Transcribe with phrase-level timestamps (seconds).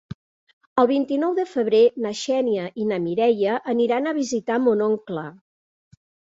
[0.83, 5.31] El vint-i-nou de febrer na Xènia i na Mireia aniran a visitar mon oncle.